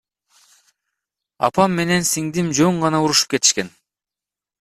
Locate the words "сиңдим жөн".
2.13-2.81